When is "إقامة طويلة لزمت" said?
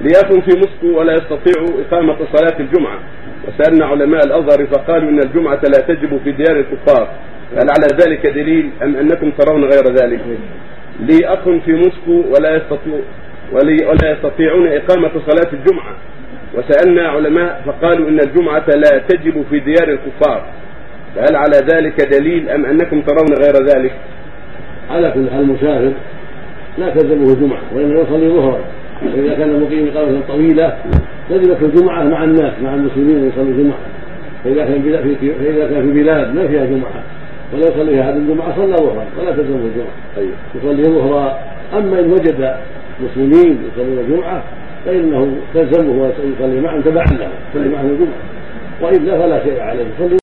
29.88-31.62